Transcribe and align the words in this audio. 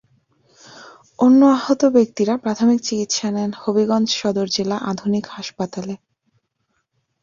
অন্য 1.19 1.41
আহত 1.57 1.81
ব্যক্তিরা 1.95 2.33
প্রাথমিক 2.37 2.79
চিকিৎসা 2.83 3.27
নেন 3.31 3.51
হবিগঞ্জ 3.61 4.07
সদর 4.19 4.47
জেলা 4.47 4.77
আধুনিক 4.91 5.25
হাসপাতালে। 5.27 5.95